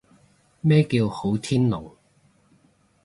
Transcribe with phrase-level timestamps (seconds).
[0.61, 1.95] 咩叫好天龍？